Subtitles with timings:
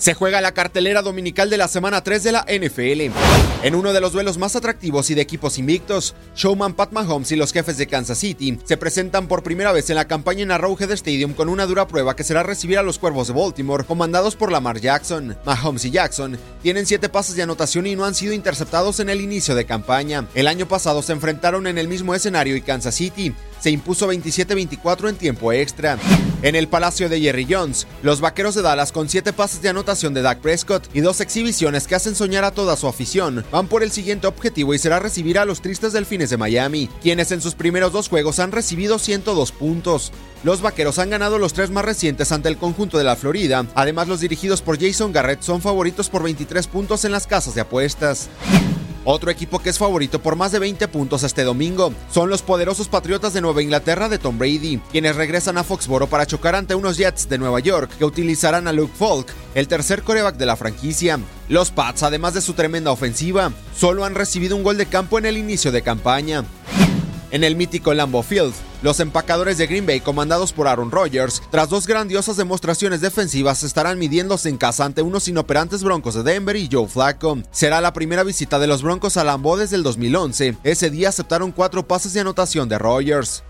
[0.00, 3.14] Se juega la cartelera dominical de la semana 3 de la NFL.
[3.62, 7.36] En uno de los duelos más atractivos y de equipos invictos, Showman Pat Mahomes y
[7.36, 10.90] los jefes de Kansas City se presentan por primera vez en la campaña en Arrowhead
[10.92, 14.50] Stadium con una dura prueba que será recibir a los Cuervos de Baltimore, comandados por
[14.50, 15.36] Lamar Jackson.
[15.44, 19.20] Mahomes y Jackson tienen siete pases de anotación y no han sido interceptados en el
[19.20, 20.26] inicio de campaña.
[20.34, 25.10] El año pasado se enfrentaron en el mismo escenario y Kansas City se impuso 27-24
[25.10, 25.98] en tiempo extra.
[26.40, 29.89] En el Palacio de Jerry Jones, los Vaqueros de Dallas con 7 pases de anotación
[29.90, 33.82] de Dak Prescott y dos exhibiciones que hacen soñar a toda su afición, van por
[33.82, 37.56] el siguiente objetivo y será recibir a los tristes Delfines de Miami, quienes en sus
[37.56, 40.12] primeros dos juegos han recibido 102 puntos.
[40.44, 43.66] Los Vaqueros han ganado los tres más recientes ante el conjunto de la Florida.
[43.74, 47.62] Además, los dirigidos por Jason Garrett son favoritos por 23 puntos en las casas de
[47.62, 48.30] apuestas.
[49.12, 52.86] Otro equipo que es favorito por más de 20 puntos este domingo son los poderosos
[52.86, 56.96] Patriotas de Nueva Inglaterra de Tom Brady, quienes regresan a Foxboro para chocar ante unos
[56.96, 59.26] Jets de Nueva York que utilizarán a Luke Falk,
[59.56, 61.18] el tercer coreback de la franquicia.
[61.48, 65.26] Los Pats, además de su tremenda ofensiva, solo han recibido un gol de campo en
[65.26, 66.44] el inicio de campaña.
[67.32, 71.68] En el mítico Lambeau Field, los empacadores de Green Bay, comandados por Aaron Rodgers, tras
[71.68, 76.68] dos grandiosas demostraciones defensivas, estarán midiéndose en casa ante unos inoperantes Broncos de Denver y
[76.70, 77.38] Joe Flacco.
[77.50, 80.56] Será la primera visita de los Broncos a Lambeau desde el 2011.
[80.64, 83.42] Ese día aceptaron cuatro pases de anotación de Rodgers.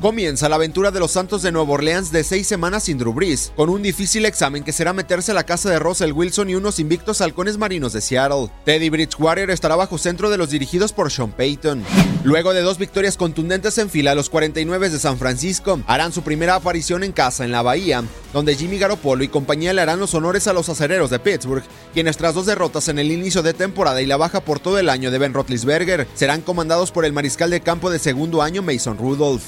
[0.00, 3.52] Comienza la aventura de los Santos de Nueva Orleans de seis semanas sin Drew Brees,
[3.54, 6.78] con un difícil examen que será meterse a la casa de Russell Wilson y unos
[6.78, 8.48] invictos halcones marinos de Seattle.
[8.64, 11.84] Teddy Bridgewater estará bajo centro de los dirigidos por Sean Payton.
[12.24, 16.54] Luego de dos victorias contundentes en fila, los 49 de San Francisco harán su primera
[16.54, 18.02] aparición en casa en la Bahía,
[18.32, 22.16] donde Jimmy Garoppolo y compañía le harán los honores a los acereros de Pittsburgh, quienes
[22.16, 25.10] tras dos derrotas en el inicio de temporada y la baja por todo el año
[25.10, 29.42] de Ben Roethlisberger, serán comandados por el mariscal de campo de segundo año Mason Rudolph.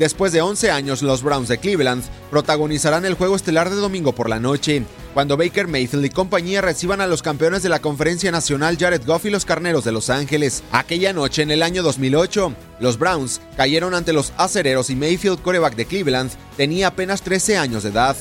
[0.00, 4.30] Después de 11 años, los Browns de Cleveland protagonizarán el juego estelar de domingo por
[4.30, 8.78] la noche, cuando Baker Mayfield y compañía reciban a los campeones de la Conferencia Nacional
[8.80, 10.62] Jared Goff y los Carneros de Los Ángeles.
[10.72, 15.76] Aquella noche, en el año 2008, los Browns cayeron ante los acereros y Mayfield, coreback
[15.76, 18.16] de Cleveland, tenía apenas 13 años de edad.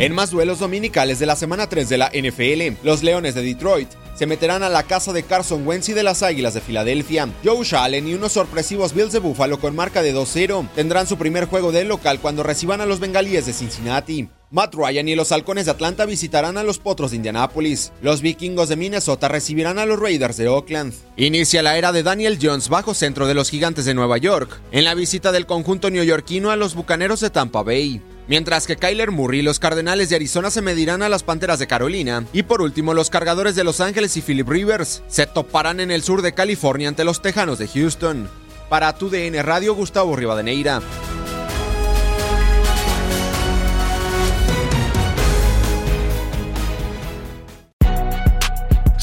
[0.00, 3.99] En más duelos dominicales de la semana 3 de la NFL, los Leones de Detroit
[4.20, 7.26] se meterán a la casa de Carson Wentz y de las Águilas de Filadelfia.
[7.42, 11.46] Joe Allen y unos sorpresivos Bills de Buffalo con marca de 2-0 tendrán su primer
[11.46, 14.28] juego de local cuando reciban a los Bengalíes de Cincinnati.
[14.50, 17.92] Matt Ryan y los Halcones de Atlanta visitarán a los Potros de Indianápolis.
[18.02, 20.92] Los Vikingos de Minnesota recibirán a los Raiders de Oakland.
[21.16, 24.84] Inicia la era de Daniel Jones bajo centro de los Gigantes de Nueva York, en
[24.84, 28.02] la visita del conjunto neoyorquino a los Bucaneros de Tampa Bay.
[28.28, 32.24] Mientras que Kyler Murray los Cardenales de Arizona se medirán a las Panteras de Carolina.
[32.32, 36.02] Y por último, los Cargadores de Los Ángeles y Philip Rivers se toparán en el
[36.02, 38.28] sur de California ante los Tejanos de Houston.
[38.68, 40.80] Para tu DN Radio, Gustavo Rivadeneira.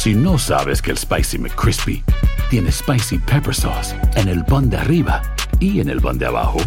[0.08, 2.02] Si no sabes que el Spicy McCrispy
[2.50, 5.22] tiene Spicy Pepper Sauce en el pan de arriba
[5.60, 6.60] y en el pan de abajo,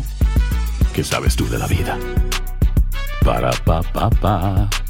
[0.93, 1.97] ¿qué sabes tú de la vida?
[3.25, 4.90] Ba-da-ba-ba-ba.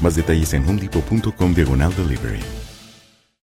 [0.00, 2.65] Más detalles en homedepot.com diagonal delivery.